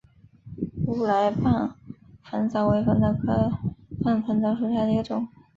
[0.87, 1.75] 乌来棒
[2.23, 3.51] 粉虱为粉虱科
[4.03, 5.27] 棒粉虱属下的一个种。